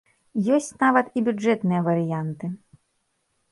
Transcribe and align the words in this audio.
Ёсць 0.55 0.69
нават 0.83 1.11
і 1.19 1.23
бюджэтныя 1.29 1.81
варыянты. 1.89 2.53